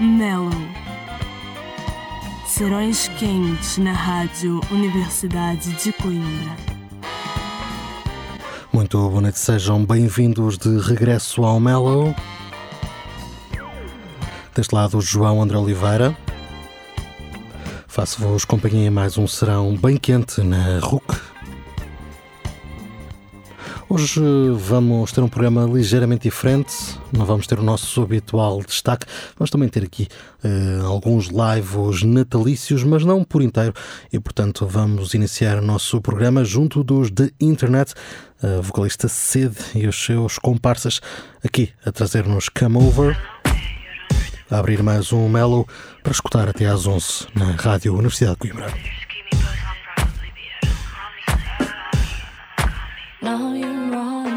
[0.00, 0.50] Mellow.
[2.48, 6.56] Serões quentes na Rádio Universidade de Coimbra.
[8.72, 12.12] Muito boa noite, sejam bem-vindos de regresso ao Mellow.
[14.52, 16.16] Deste lado, João André Oliveira.
[17.86, 21.23] Faço-vos companhia em mais um serão bem quente na RUC.
[23.94, 24.20] Hoje
[24.58, 26.74] vamos ter um programa ligeiramente diferente,
[27.12, 29.06] não vamos ter o nosso habitual destaque,
[29.38, 30.08] vamos também ter aqui
[30.42, 33.72] uh, alguns lives natalícios, mas não por inteiro,
[34.12, 37.94] e portanto vamos iniciar o nosso programa junto dos The Internet,
[38.42, 41.00] a vocalista Sid e os seus comparsas
[41.44, 43.16] aqui a trazer-nos Come Over,
[44.50, 45.68] a abrir mais um Mellow
[46.02, 48.74] para escutar até às 11 na Rádio Universidade de Coimbra.
[53.24, 54.33] No, you're wrong,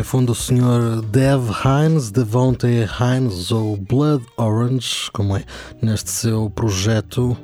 [0.00, 1.02] em fundo o Sr.
[1.10, 5.44] Dev Hines, Devontae Hines ou Blood Orange, como é,
[5.82, 7.36] neste seu projeto.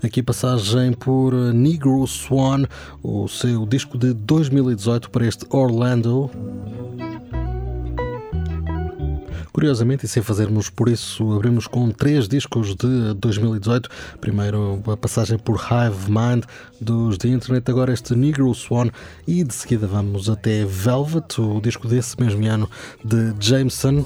[0.00, 2.66] Aqui passagem por Negro Swan,
[3.02, 6.30] o seu disco de 2018 para este Orlando.
[9.54, 13.88] Curiosamente, e sem fazermos por isso, abrimos com três discos de 2018.
[14.20, 16.42] Primeiro a passagem por Hive Mind
[16.80, 18.90] dos The Internet, agora este Negro Swan
[19.28, 22.68] e de seguida vamos até Velvet, o disco desse mesmo ano
[23.04, 24.04] de Jameson.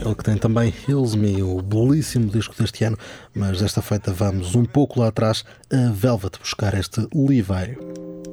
[0.00, 2.98] Ele que tem também Heals Me, o belíssimo disco deste ano,
[3.32, 8.31] mas desta feita vamos um pouco lá atrás a Velvet buscar este Levi.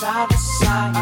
[0.00, 0.99] side to side.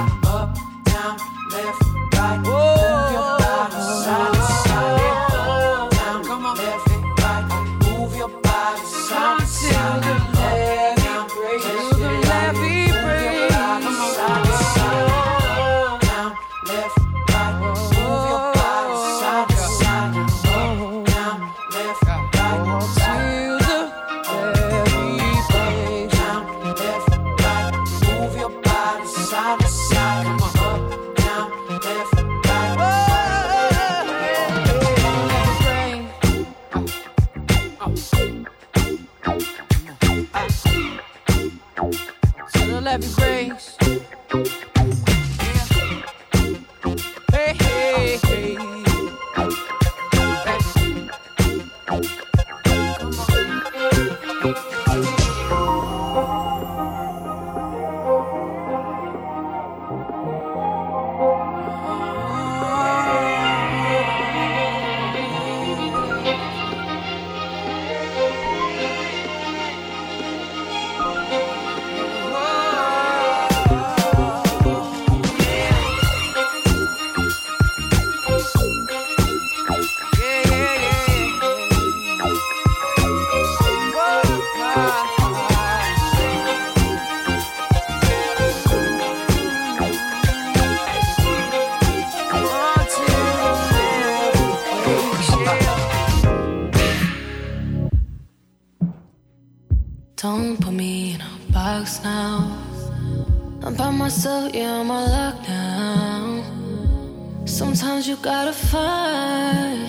[108.48, 109.88] Gotta find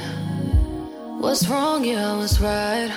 [1.22, 2.92] what's wrong, yeah, what's right.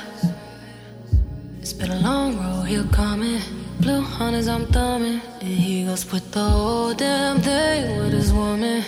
[1.60, 3.40] It's been a long road here coming.
[3.78, 5.20] Blue hunters, I'm thumbing.
[5.40, 8.82] And he goes put the whole damn thing with his woman.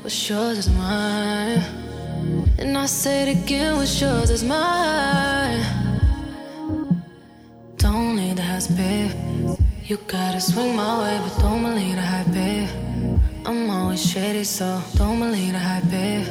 [0.00, 1.62] What's yours is mine.
[2.58, 5.62] And I say it again, what's yours is mine.
[7.76, 9.12] Don't need the house, babe.
[9.84, 12.83] You gotta swing my way, but don't believe the hype, babe.
[13.46, 16.26] I'm always shady, so don't believe the hype, babe.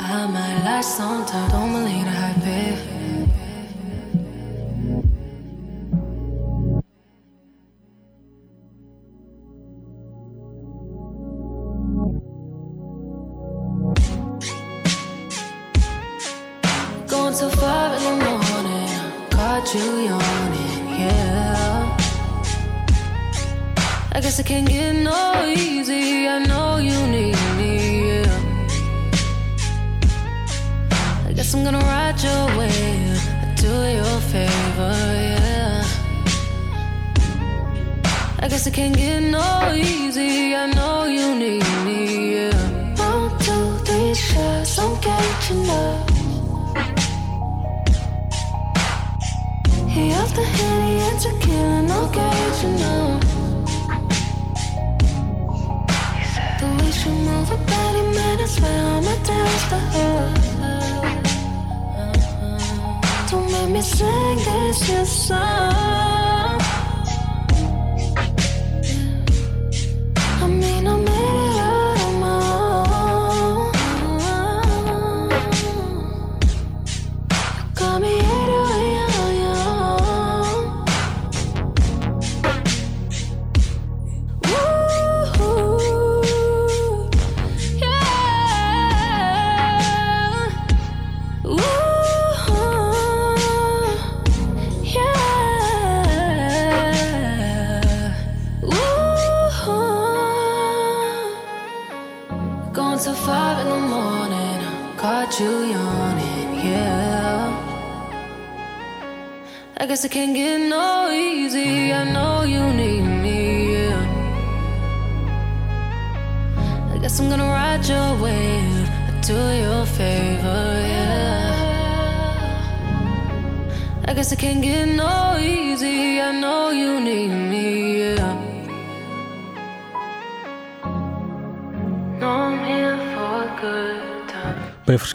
[0.00, 2.78] I might lie sometimes, don't believe the hype, babe.
[17.06, 18.88] Going till five in the morning.
[19.30, 21.96] Caught you yawning, yeah.
[24.12, 24.79] I guess I can't get
[38.70, 40.54] I can't get no easy.
[40.54, 42.54] I know you need me, yeah.
[43.02, 46.10] One, two, three shots, I'm catching up.
[49.88, 53.20] He off the henny and tequila, no gauging up.
[56.60, 60.18] The way she move her body, man, I swear I'ma dance to her.
[63.30, 66.19] Don't make me sing this your song.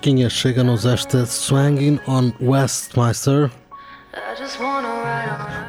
[0.05, 3.49] Fresquinha, chega-nos esta Swangin' on Westmeister.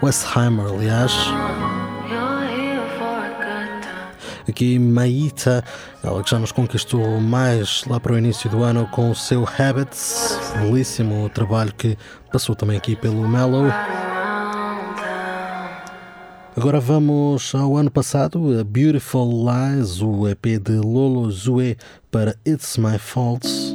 [0.02, 1.12] Westheimer, aliás.
[4.46, 5.64] Aqui Maíta,
[6.04, 9.48] ela que já nos conquistou mais lá para o início do ano com o seu
[9.58, 11.96] Habits, belíssimo trabalho que
[12.30, 13.72] passou também aqui pelo Mellow.
[16.54, 21.78] Agora vamos ao ano passado, a Beautiful Lies, o EP de Lolo Zue
[22.10, 23.65] para It's My Fault.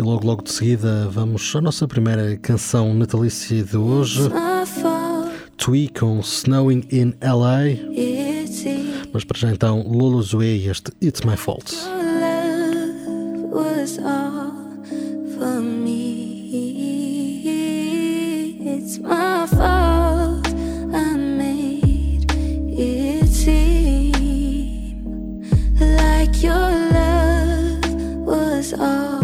[0.00, 4.30] E logo, logo de seguida, vamos à nossa primeira canção natalícia de hoje,
[5.58, 7.76] Twee com Snowing in LA.
[9.12, 11.76] Mas para já então, Lolo Zue e este It's My Fault.
[26.42, 27.84] your love
[28.24, 29.19] was all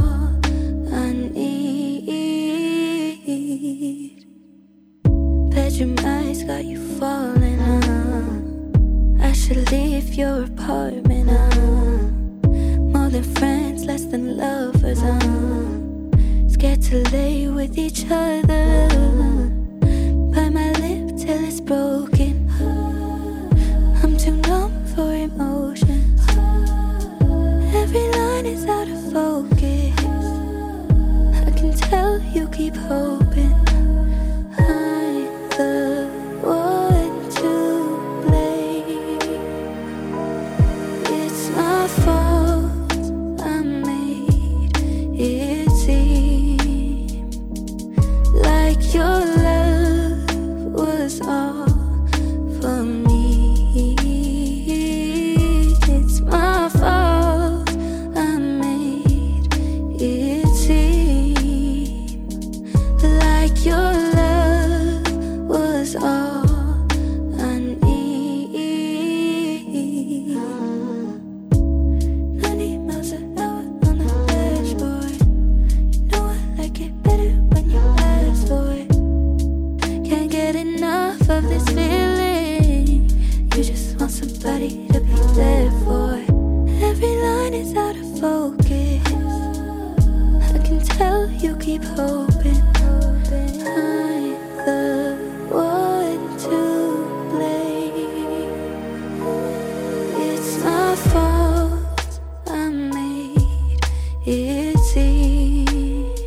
[104.38, 106.20] it seemed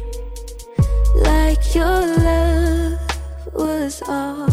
[1.16, 3.00] like your love
[3.54, 4.49] was all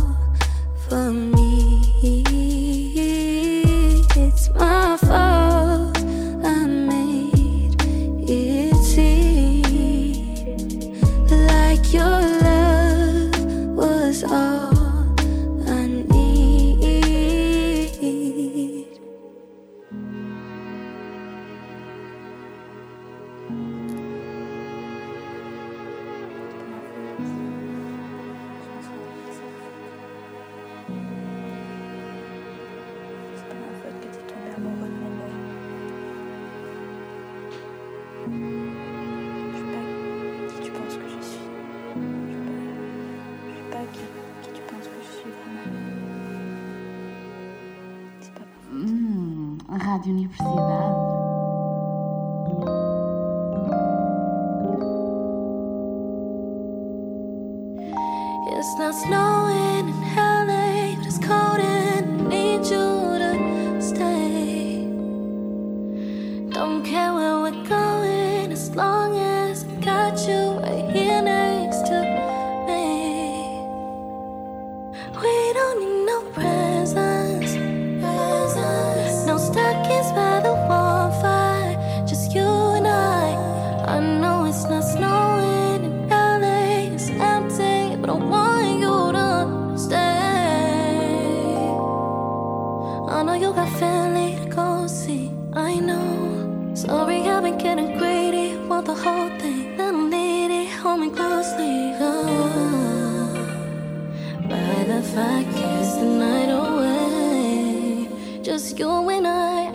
[105.06, 108.08] if I cast the night away?
[108.42, 109.65] Just you and I.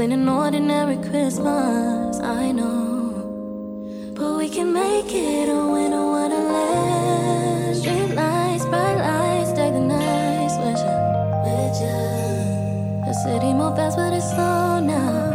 [0.00, 3.12] This ain't an ordinary Christmas, I know.
[4.14, 7.76] But we can make it a winter wonderland.
[7.76, 10.96] Street lights, bright lights, take the nights with ya,
[11.44, 11.98] with ya.
[13.04, 15.28] The city moves fast, but it's slow now.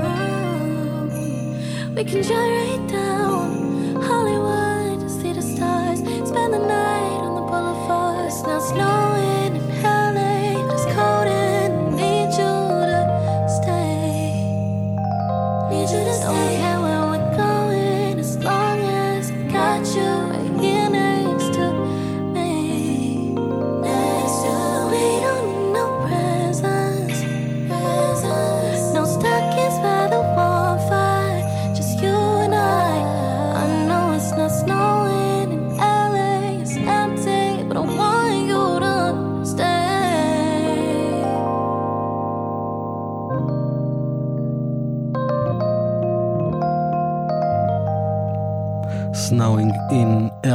[1.95, 2.74] We can try right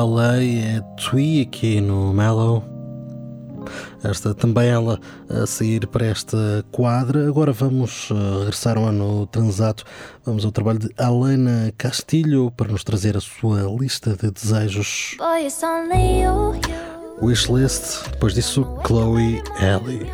[0.05, 2.65] LA é Tui aqui no Mellow.
[4.03, 7.29] Esta também ela a sair para esta quadra.
[7.29, 9.85] Agora vamos eh, regressar ao ano transato.
[10.25, 15.17] Vamos ao trabalho de Alana Castilho para nos trazer a sua lista de desejos.
[15.19, 15.51] Boy,
[17.21, 20.11] Wishlist, depois disso, Chloe Alley.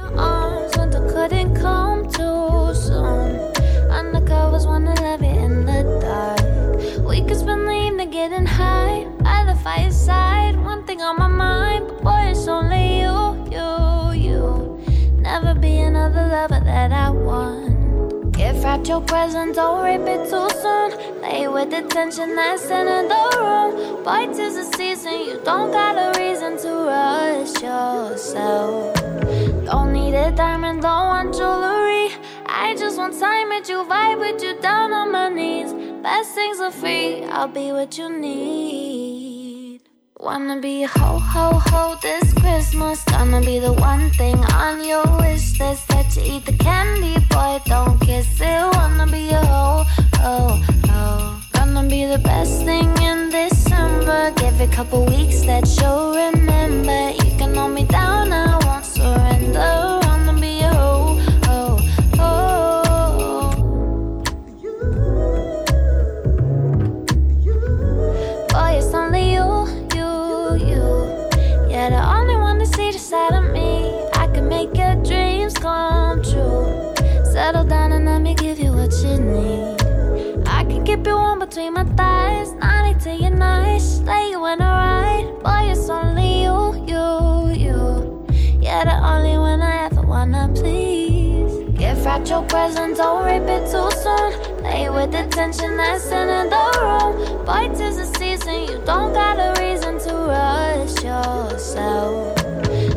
[16.15, 18.33] Lover that I want.
[18.33, 20.91] Gift wrapped your present, don't rip it too soon.
[21.21, 24.05] Play with the tension that's in the room.
[24.05, 28.95] Boy, tis the season, you don't got a reason to rush yourself.
[29.65, 32.11] Don't need a diamond, don't want jewelry.
[32.47, 35.73] I just want time with you, vibe with you down on my knees.
[36.03, 39.36] Best things are free, I'll be what you need.
[40.19, 43.05] Wanna be ho ho ho this Christmas.
[43.05, 47.61] Gonna be the one thing on your wish list that you eat the candy, boy.
[47.67, 48.75] Don't kiss it.
[48.75, 49.85] Wanna be a ho
[50.17, 51.37] ho ho.
[51.53, 54.33] Gonna be the best thing in December.
[54.37, 57.26] Give it a couple weeks that you'll remember.
[81.77, 82.53] My thighs.
[82.55, 84.01] 90 till you're nice.
[84.01, 85.29] Lay you in a ride.
[85.45, 86.59] Boy, it's only you,
[86.93, 87.05] you,
[87.65, 87.81] you.
[88.63, 91.53] Yeah, the only one I ever wanna please.
[91.79, 94.31] Gift wrapped your present, don't rip it too soon.
[94.63, 97.13] Lay with the tension that's in the room.
[97.45, 102.37] Boy, tis the season, you don't got a reason to rush yourself.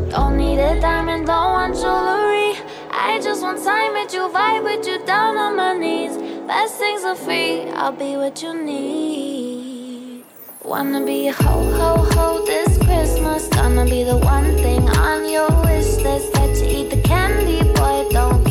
[0.10, 2.52] Don't need a diamond, don't want jewelry.
[2.92, 6.39] I just want time with you, vibe with you down on my knees.
[6.50, 10.24] Best things are free, I'll be what you need.
[10.66, 13.48] Wanna be a ho ho ho this Christmas.
[13.50, 18.10] Gonna be the one thing on your wish list that you eat the candy, boy.
[18.10, 18.49] Don't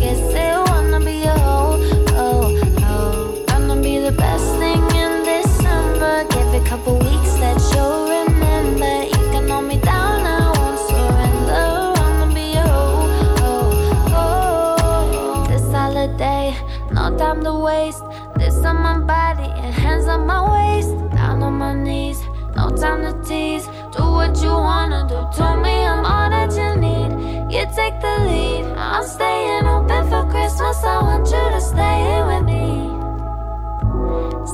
[18.59, 20.91] This on my body and hands on my waist.
[21.15, 22.19] Down on my knees,
[22.57, 23.67] no time to tease.
[23.97, 27.13] Do what you wanna do Tell me, I'm all that you need.
[27.55, 30.83] You take the lead, I'm staying open for Christmas.
[30.83, 32.91] I want you to stay with me.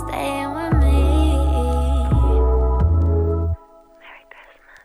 [0.02, 0.98] Stay with me.
[4.02, 4.84] Merry Christmas.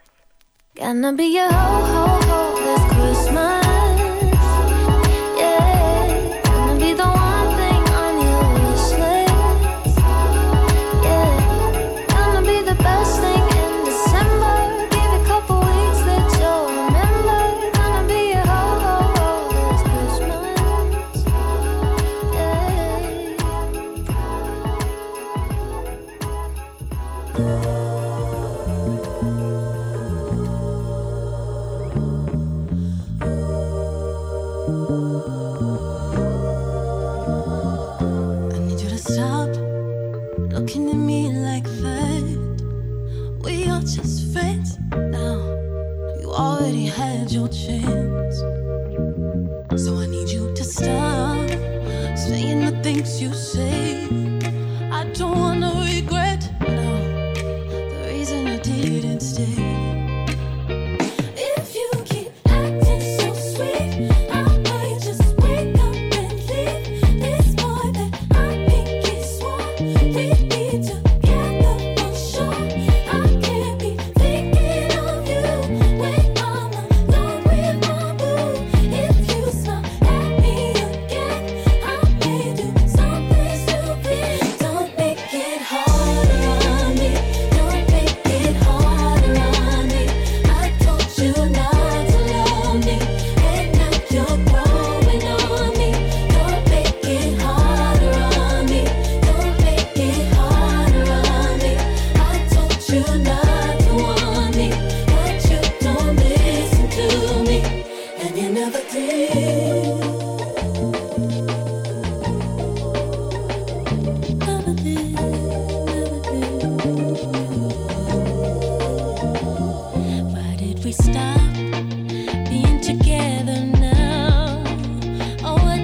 [0.75, 2.48] Gonna be your ho ho ho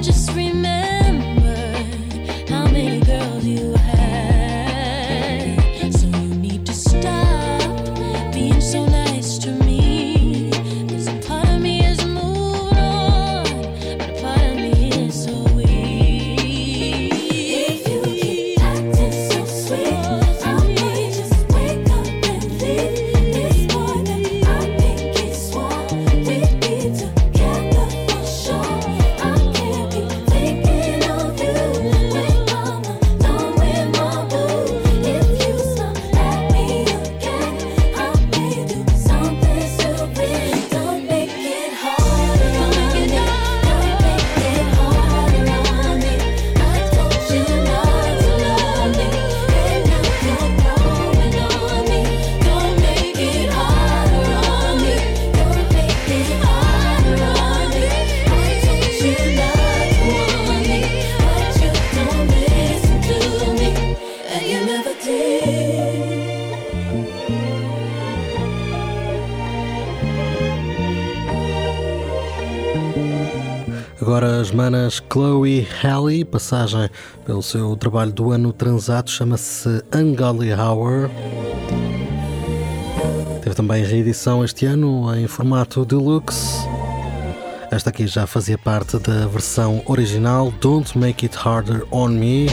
[0.06, 0.85] just remember
[75.82, 76.90] Halley, passagem
[77.26, 81.10] pelo seu trabalho do ano transato, chama-se Ungodly Hour.
[83.42, 86.68] Teve também reedição este ano em formato deluxe.
[87.72, 92.48] Esta aqui já fazia parte da versão original Don't Make It Harder on Me.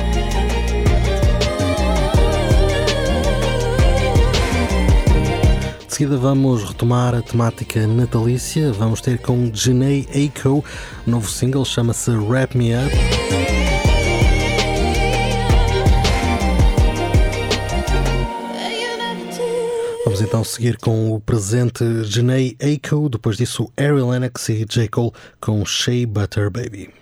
[6.02, 8.72] Seguida vamos retomar a temática natalícia.
[8.72, 10.64] Vamos ter com Janae Aiko,
[11.06, 12.92] novo single chama-se Wrap Me Up.
[20.04, 24.88] Vamos então seguir com o presente Janae Aiko, depois disso Ari Lennox e J.
[24.88, 27.01] Cole com Shea Butter Baby.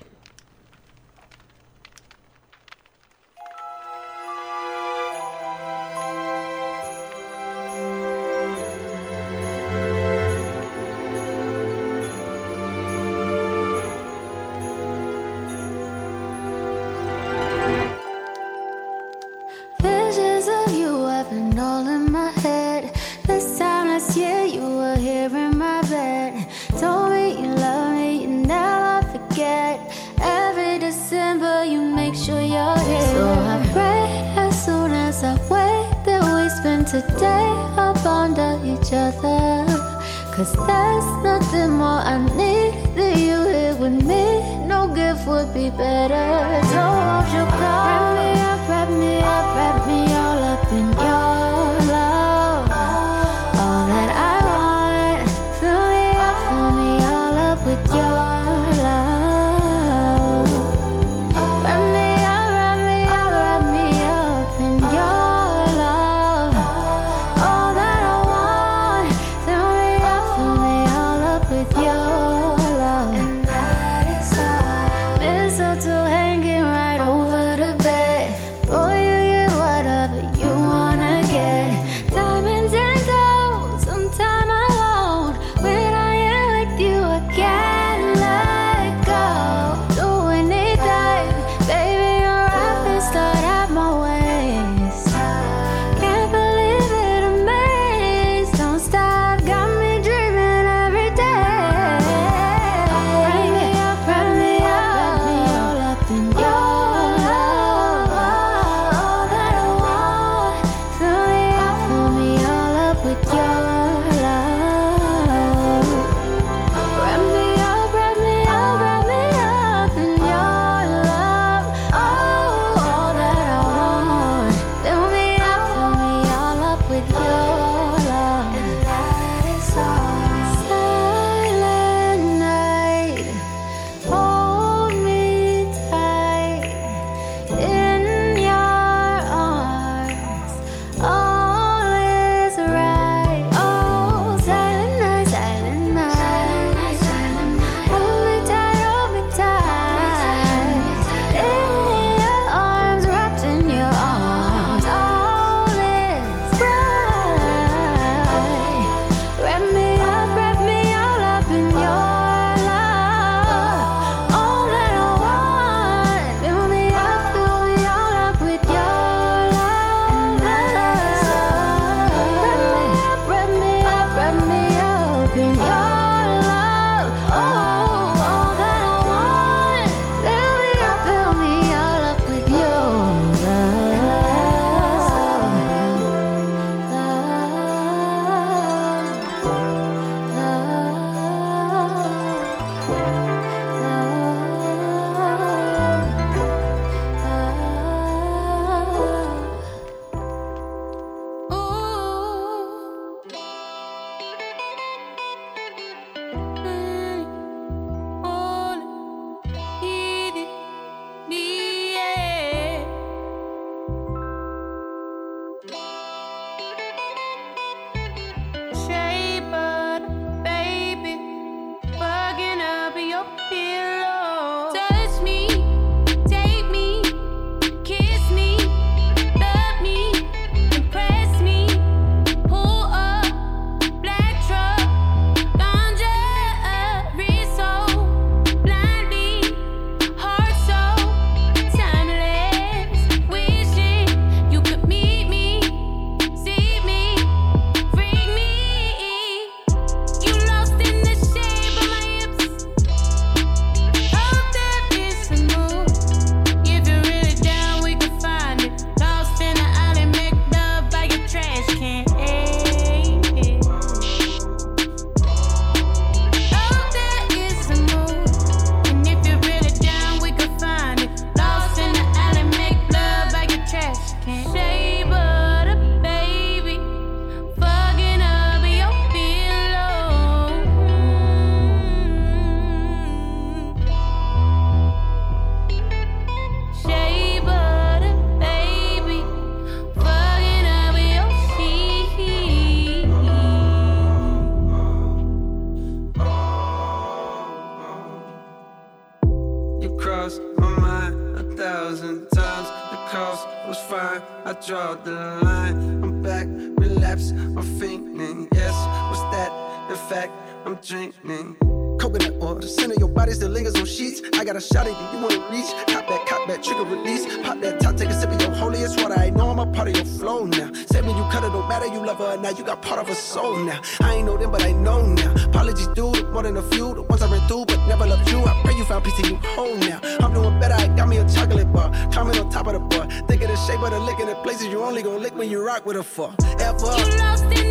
[321.81, 322.59] Matter, you love her not.
[322.59, 323.81] You got part of her soul now.
[324.01, 325.33] I ain't know them, but I know now.
[325.47, 326.95] Apologies to more than a few.
[326.95, 328.39] The ones I ran through, but never loved you.
[328.45, 330.01] I pray you found peace and you whole now.
[330.21, 331.91] I'm doing better, I got me a chocolate bar.
[332.13, 333.07] Climbing on top of the bar.
[333.27, 335.51] Think of the shape of the lick in the places you only gon' lick when
[335.51, 336.35] you rock with her for.
[336.59, 336.87] Ever.
[336.87, 337.70] You lost in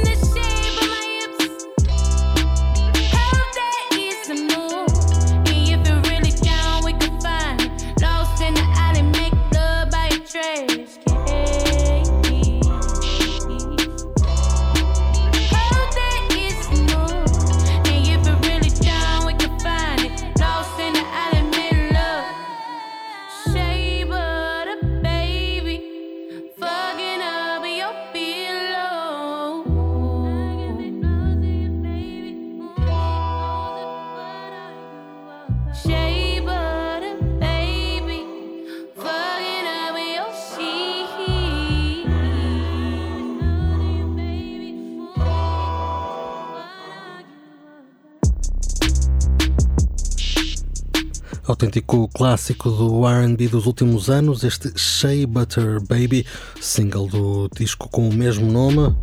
[51.60, 56.26] Autêntico clássico do RB dos últimos anos, este Shea Butter Baby,
[56.62, 58.96] single do disco com o mesmo nome.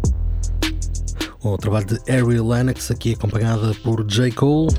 [1.43, 4.31] O trabalho de Harry Lennox, aqui acompanhada por J.
[4.31, 4.75] Cole.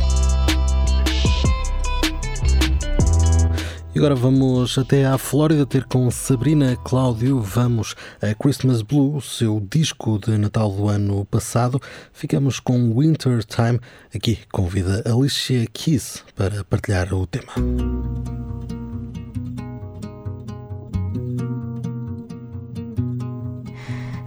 [3.98, 7.42] E agora vamos até à Flórida ter com Sabrina Cláudio.
[7.42, 11.82] Vamos a Christmas Blue, seu disco de Natal do ano passado.
[12.14, 13.80] Ficamos com Winter Time.
[14.14, 17.52] Aqui convida Alicia Keys para partilhar o tema.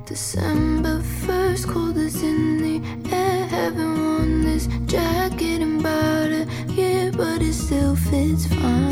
[0.05, 3.47] December 1st, cold in the air.
[3.47, 8.90] Haven't worn this jacket in about a year, but it still fits fine.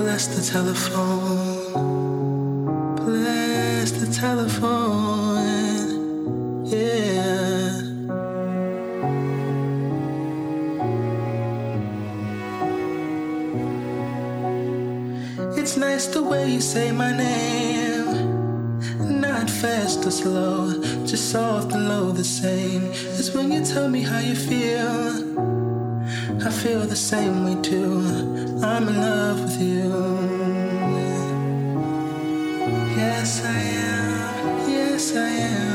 [0.00, 1.74] Bless the telephone,
[2.94, 5.44] bless the telephone,
[6.64, 7.82] yeah.
[15.58, 18.06] It's nice the way you say my name.
[19.20, 22.84] Not fast or slow, just soft and low the same.
[23.18, 25.26] It's when you tell me how you feel.
[26.46, 28.47] I feel the same way too.
[28.60, 29.88] I'm in love with you.
[32.96, 34.68] Yes, I am.
[34.68, 35.67] Yes, I am.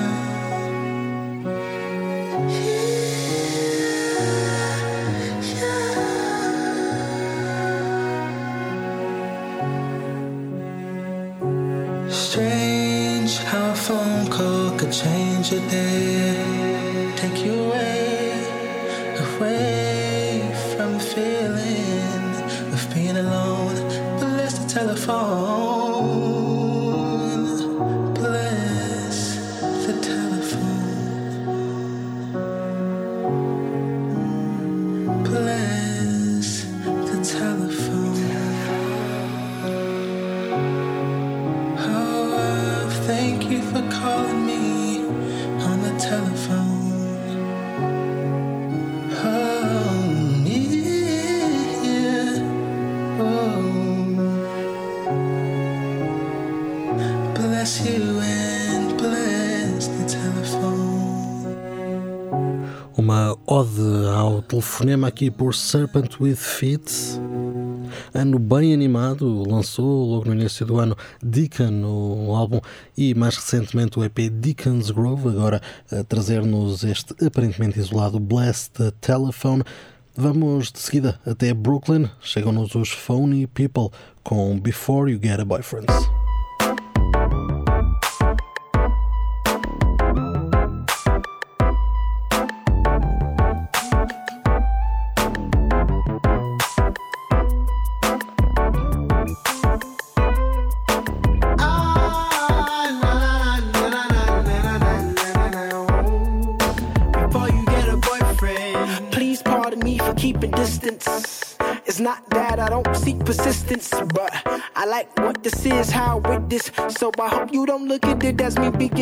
[65.13, 66.91] Aqui por Serpent with Feet.
[68.15, 72.59] Ano bem animado, lançou logo no início do ano Deacon, o álbum,
[72.97, 75.61] e mais recentemente o EP Deacon's Grove, agora
[75.91, 79.63] a trazer-nos este aparentemente isolado Bless the Telephone.
[80.17, 83.89] Vamos de seguida até Brooklyn, chegam-nos os Phony People
[84.23, 85.85] com Before You Get a Boyfriend.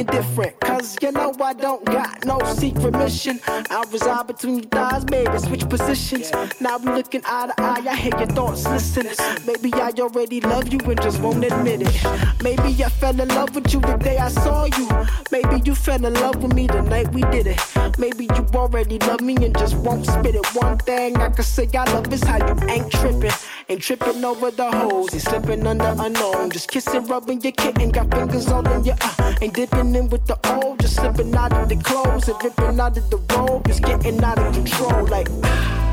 [0.04, 0.60] Being different.
[0.60, 3.40] Cause you know I don't got no secret mission.
[3.48, 6.32] I reside between your thighs, baby, switch positions.
[6.60, 9.08] Now we looking eye to eye, I hear your thoughts, listen.
[9.46, 12.44] Maybe I already love you and just won't admit it.
[12.44, 14.88] Maybe I fell in love with you the day I saw you.
[15.32, 17.60] Maybe you fell in love with me the night we did it.
[17.98, 20.46] Maybe you already love me and just won't spit it.
[20.56, 23.32] One thing I can say I love is how you ain't tripping.
[23.70, 26.52] Ain't tripping over the hoes, ain't slipping under unknown.
[26.52, 29.34] Just kissing, rubbing your kitten, got fingers all in your uh.
[29.42, 32.98] Ain't dipping in with the old, just slipping out of the clothes and ripping out
[32.98, 33.66] of the robe.
[33.68, 35.91] Just getting out of control, like.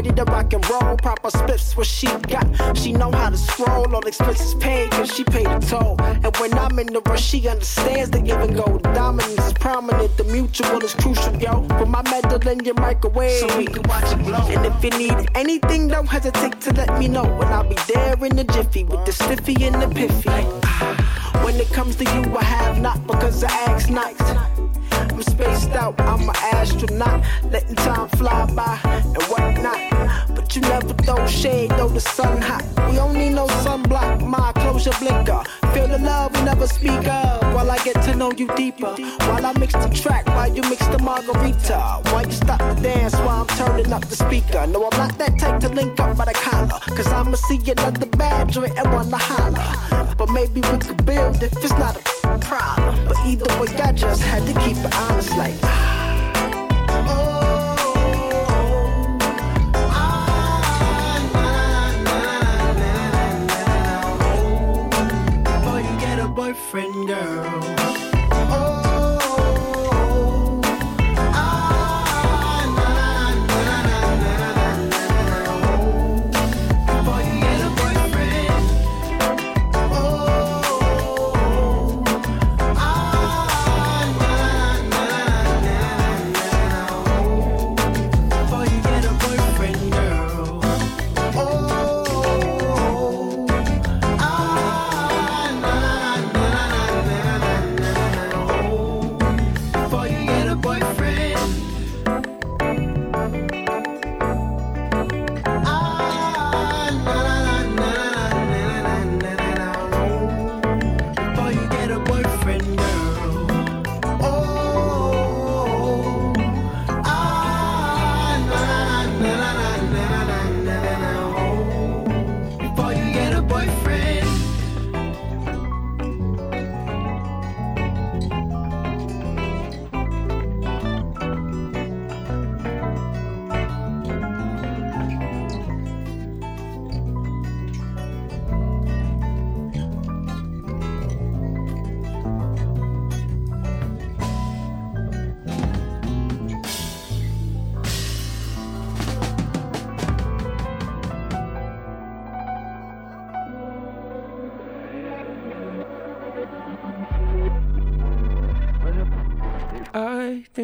[0.00, 0.96] Ready to rock and roll.
[0.96, 2.46] Proper spliffs what she got.
[2.76, 3.94] She know how to scroll.
[3.94, 5.96] All expenses paid cause she paid the toll.
[6.00, 8.78] And when I'm in the rush, she understands the give and go.
[8.78, 10.16] The dominance is prominent.
[10.16, 11.66] The mutual is crucial, yo.
[11.78, 13.40] Put my metal in your microwave.
[13.40, 14.46] So we can watch it glow.
[14.48, 17.24] And if you need anything, don't hesitate to let me know.
[17.24, 20.60] And I'll be there in the jiffy with the stiffy and the piffy.
[20.64, 21.42] Ah.
[21.44, 24.59] When it comes to you, I have not because I ask not.
[25.20, 30.34] I'm spaced out, I'm an astronaut, letting time fly by and whatnot.
[30.34, 32.64] But you never throw shade, though the sun hot.
[32.88, 35.42] We don't need no sunblock, my close your blinker.
[35.74, 38.94] Feel the love we never speak of while I get to know you deeper.
[39.28, 42.00] While I mix the track, while you mix the margarita.
[42.10, 44.66] While you stop the dance, while I'm turning up the speaker.
[44.68, 46.80] No, I'm not that type to link up by the collar.
[46.96, 50.14] Cause I'ma see another bad joint and wanna holler.
[50.16, 53.06] But maybe we could build if it's not a problem.
[53.06, 55.54] But either way, I just had to keep it honest like.
[65.80, 67.79] You get a boyfriend, girl.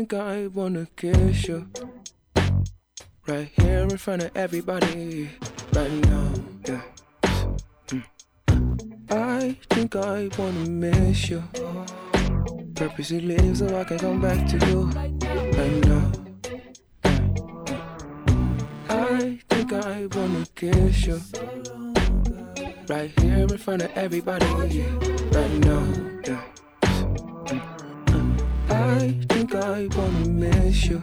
[0.06, 1.66] Think I wanna kiss you
[3.26, 5.30] right here in front of everybody
[5.72, 6.32] right now.
[6.68, 6.82] Yeah.
[9.10, 11.42] I think I wanna miss you.
[12.76, 14.82] Purposely leave so I can come back to you
[15.58, 16.12] right now.
[18.88, 21.20] I think I wanna kiss you
[22.88, 24.46] right here in front of everybody
[25.32, 25.82] right now.
[26.24, 26.55] Yeah.
[28.68, 31.02] I think I wanna miss you.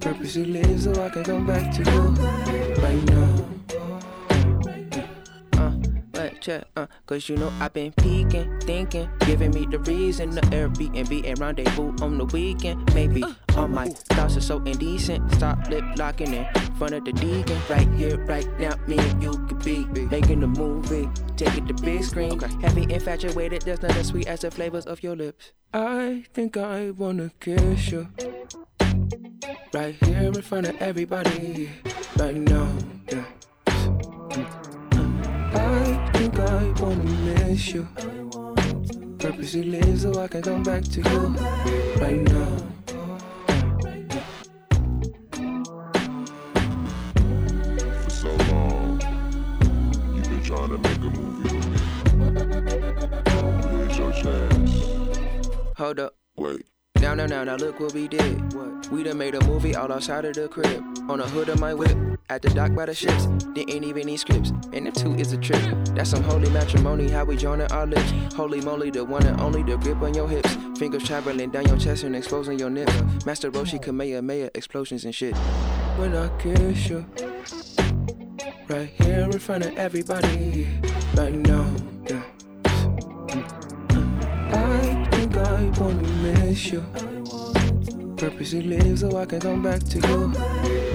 [0.00, 2.00] Purposely leave so I can come back to you
[2.82, 3.61] right now.
[6.14, 10.30] Uh, but check, uh, cause you know I've been peeking, thinking, giving me the reason
[10.30, 12.94] the Airbnb and rendezvous on the weekend.
[12.94, 13.24] Maybe
[13.56, 15.32] all my thoughts are so indecent.
[15.34, 16.46] Stop lip locking in
[16.76, 17.58] front of the deacon.
[17.68, 21.08] Right here, right now, me and you could be making a movie.
[21.36, 22.38] Take it to big screen.
[22.60, 25.52] Heavy infatuated, there's nothing as sweet as the flavors of your lips.
[25.72, 28.08] I think I wanna kiss you.
[29.72, 31.70] Right here in front of everybody.
[32.18, 32.68] Right now,
[33.10, 33.24] yeah.
[37.52, 37.86] Miss you.
[39.18, 41.18] Purposely leave so I can come back to you.
[42.00, 42.56] Right now.
[48.04, 49.00] For so long,
[50.14, 51.78] you've been trying to make a movie with me.
[53.70, 54.72] Here's your chance.
[55.76, 56.14] Hold up.
[56.36, 56.66] Wait.
[57.00, 58.54] Now, now, now, now, look what we did.
[58.54, 58.90] What?
[58.90, 60.82] We done made a movie all outside of the crib.
[61.10, 61.98] On the hood of my whip,
[62.32, 63.28] at the dock by the ships.
[63.54, 65.62] There ain't even any scripts, and the two is a trick.
[65.94, 68.10] That's some holy matrimony, how we joining our lips.
[68.34, 70.56] Holy moly, the one and only, the grip on your hips.
[70.78, 72.94] Fingers traveling down your chest and exposing your nips.
[73.26, 75.36] Master Roshi, Kamehameha, explosions and shit.
[75.98, 77.04] When I kiss you,
[78.66, 80.68] right here in front of everybody,
[81.14, 81.70] right now,
[82.08, 82.22] yeah.
[84.54, 86.82] I think I wanna miss you.
[88.16, 90.26] Purposely leave so I can come back to you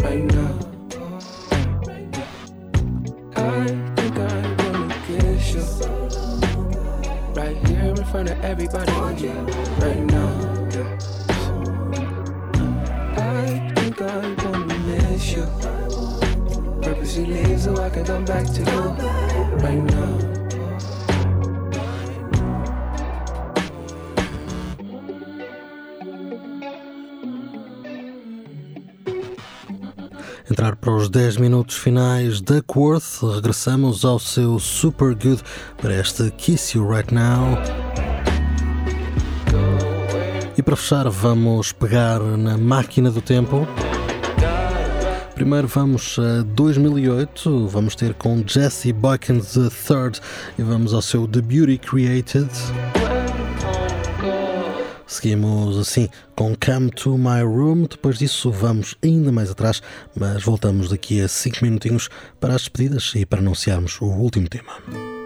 [0.02, 0.77] right now.
[3.48, 5.64] I think I wanna kiss you
[7.34, 10.32] right here in front of everybody right now.
[10.74, 10.98] yeah.
[13.18, 15.48] I think I wanna miss you.
[16.82, 18.82] Purposely leave so I can come back to you
[19.64, 20.47] right now.
[30.58, 35.44] Entrar para os 10 minutos finais da Quarth, regressamos ao seu Super Good
[35.80, 37.60] para este Kiss You Right Now.
[40.58, 43.68] E para fechar, vamos pegar na máquina do tempo.
[45.36, 50.20] Primeiro vamos a 2008, vamos ter com Jesse Boykins III
[50.58, 52.50] e vamos ao seu The Beauty Created.
[55.08, 57.84] Seguimos assim com Come to My Room.
[57.84, 59.82] Depois disso, vamos ainda mais atrás,
[60.14, 65.17] mas voltamos daqui a 5 minutinhos para as despedidas e para anunciarmos o último tema.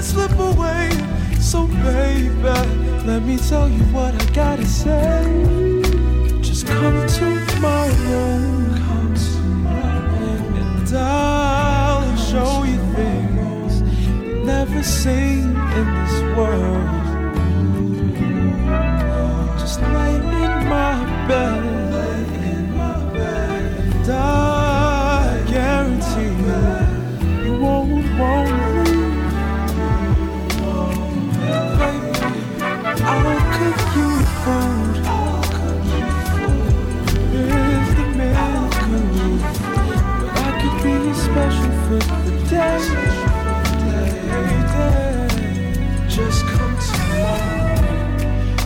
[0.00, 0.88] A slip away.
[1.38, 2.30] So baby,
[3.04, 5.22] let me tell you what I gotta say.
[6.40, 7.28] Just come to
[7.60, 15.44] my room, come to my room, and I'll show you things you've never seen
[15.78, 16.90] in this world.
[19.60, 20.14] Just lay
[20.46, 20.96] in my
[21.28, 21.59] bed,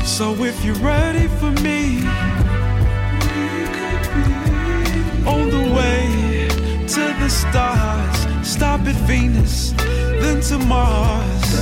[0.05, 2.03] So if you're ready for me,
[3.23, 4.29] we could be
[5.27, 6.49] on the way
[6.87, 8.47] to the stars.
[8.47, 9.73] Stop at Venus,
[10.21, 11.57] then to Mars.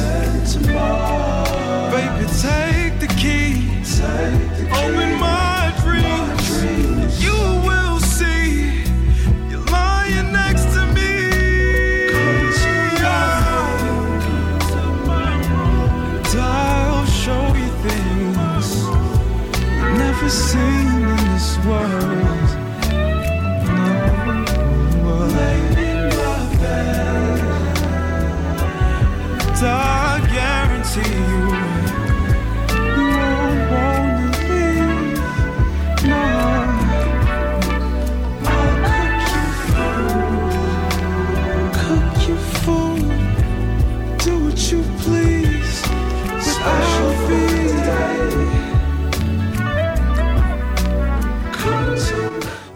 [1.92, 4.00] Baby, take the keys.
[4.00, 5.51] Open oh, my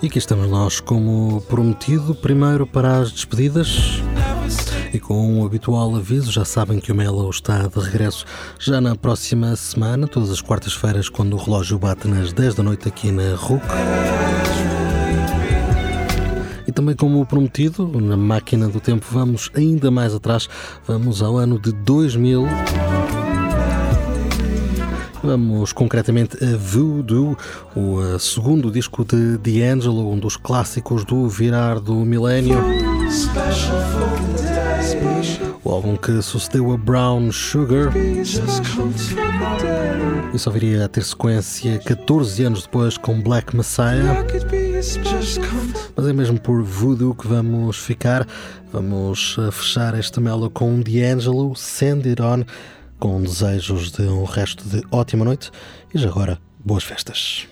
[0.06, 4.00] E aqui estamos nós, como prometido, primeiro para as despedidas.
[4.94, 8.24] E com o habitual aviso, já sabem que o Melo está de regresso
[8.56, 12.86] já na próxima semana, todas as quartas-feiras, quando o relógio bate nas 10 da noite
[12.86, 13.60] aqui na RUC.
[16.68, 20.48] E também, como prometido, na máquina do tempo, vamos ainda mais atrás,
[20.86, 22.46] vamos ao ano de 2000.
[25.26, 27.36] Vamos concretamente a Voodoo,
[27.74, 32.60] o eh, segundo disco de D'Angelo, um dos clássicos do virar do milénio.
[35.64, 37.92] O álbum que sucedeu a Brown Sugar
[40.32, 44.24] e só viria a ter sequência 14 anos depois com Black Messiah.
[45.96, 48.24] Mas é mesmo por Voodoo que vamos ficar.
[48.72, 52.44] Vamos eh, fechar esta mela com D'Angelo, Send It On,
[52.98, 55.50] com desejos de um resto de ótima noite
[55.94, 57.46] e já agora, boas festas.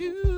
[0.00, 0.29] You.